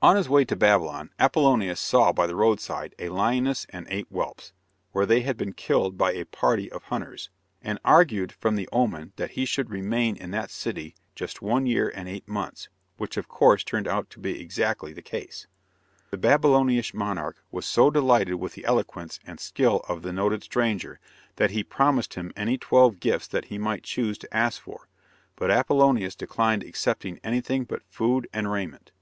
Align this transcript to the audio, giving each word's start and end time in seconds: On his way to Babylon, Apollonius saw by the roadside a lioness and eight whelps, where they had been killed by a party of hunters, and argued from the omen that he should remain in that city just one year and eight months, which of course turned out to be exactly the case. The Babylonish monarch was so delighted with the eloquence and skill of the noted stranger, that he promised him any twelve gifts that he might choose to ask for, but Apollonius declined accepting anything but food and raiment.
On 0.00 0.16
his 0.16 0.30
way 0.30 0.46
to 0.46 0.56
Babylon, 0.56 1.10
Apollonius 1.18 1.78
saw 1.78 2.10
by 2.10 2.26
the 2.26 2.34
roadside 2.34 2.94
a 2.98 3.10
lioness 3.10 3.66
and 3.68 3.86
eight 3.90 4.06
whelps, 4.08 4.54
where 4.92 5.04
they 5.04 5.20
had 5.20 5.36
been 5.36 5.52
killed 5.52 5.98
by 5.98 6.12
a 6.14 6.24
party 6.24 6.72
of 6.72 6.84
hunters, 6.84 7.28
and 7.60 7.78
argued 7.84 8.32
from 8.32 8.56
the 8.56 8.66
omen 8.72 9.12
that 9.16 9.32
he 9.32 9.44
should 9.44 9.68
remain 9.68 10.16
in 10.16 10.30
that 10.30 10.50
city 10.50 10.94
just 11.14 11.42
one 11.42 11.66
year 11.66 11.92
and 11.94 12.08
eight 12.08 12.26
months, 12.26 12.70
which 12.96 13.18
of 13.18 13.28
course 13.28 13.62
turned 13.62 13.86
out 13.86 14.08
to 14.08 14.18
be 14.18 14.40
exactly 14.40 14.94
the 14.94 15.02
case. 15.02 15.46
The 16.10 16.16
Babylonish 16.16 16.94
monarch 16.94 17.36
was 17.50 17.66
so 17.66 17.90
delighted 17.90 18.36
with 18.36 18.54
the 18.54 18.64
eloquence 18.64 19.20
and 19.26 19.38
skill 19.38 19.84
of 19.86 20.00
the 20.00 20.14
noted 20.14 20.42
stranger, 20.42 20.98
that 21.36 21.50
he 21.50 21.62
promised 21.62 22.14
him 22.14 22.32
any 22.34 22.56
twelve 22.56 23.00
gifts 23.00 23.26
that 23.28 23.44
he 23.52 23.58
might 23.58 23.82
choose 23.82 24.16
to 24.16 24.34
ask 24.34 24.62
for, 24.62 24.88
but 25.36 25.50
Apollonius 25.50 26.14
declined 26.14 26.62
accepting 26.64 27.20
anything 27.22 27.64
but 27.64 27.82
food 27.84 28.26
and 28.32 28.50
raiment. 28.50 28.92